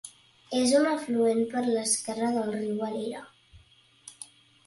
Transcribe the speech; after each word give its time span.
És 0.59 0.71
un 0.77 0.87
afluent, 0.91 1.41
per 1.51 1.61
l'esquerra, 1.67 2.31
del 2.37 2.49
riu 2.57 2.79
Valira. 2.81 3.23